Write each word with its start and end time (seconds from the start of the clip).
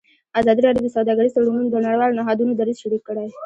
ازادي 0.39 0.61
راډیو 0.63 0.83
د 0.85 0.89
سوداګریز 0.97 1.33
تړونونه 1.35 1.67
د 1.69 1.75
نړیوالو 1.85 2.17
نهادونو 2.19 2.53
دریځ 2.55 2.77
شریک 2.83 3.01
کړی. 3.09 3.27